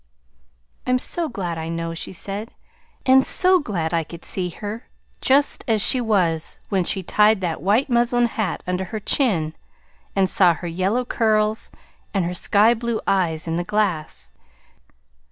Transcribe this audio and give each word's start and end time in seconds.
"I'm 0.87 0.97
so 0.97 1.29
glad 1.29 1.59
I 1.59 1.69
know," 1.69 1.93
she 1.93 2.11
said, 2.11 2.55
"and 3.05 3.23
so 3.23 3.59
glad 3.59 3.93
I 3.93 4.03
could 4.03 4.25
see 4.25 4.49
her 4.49 4.87
just 5.21 5.63
as 5.67 5.79
she 5.79 6.01
was 6.01 6.57
when 6.69 6.83
she 6.83 7.03
tied 7.03 7.39
that 7.41 7.61
white 7.61 7.87
muslin 7.87 8.25
hat 8.25 8.63
under 8.65 8.85
her 8.85 8.99
chin 8.99 9.53
and 10.15 10.27
saw 10.27 10.55
her 10.55 10.65
yellow 10.67 11.05
curls 11.05 11.69
and 12.15 12.25
her 12.25 12.33
sky 12.33 12.73
blue 12.73 12.99
eyes 13.05 13.47
in 13.47 13.57
the 13.57 13.63
glass. 13.63 14.31